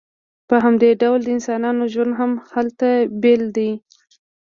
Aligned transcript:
په 0.47 0.55
همدې 0.63 0.91
ډول 1.01 1.19
د 1.23 1.27
انسانانو 1.37 1.83
ژوند 1.93 2.13
هم 2.19 2.31
هلته 2.53 2.89
بیل 3.21 3.43
دی 3.57 3.71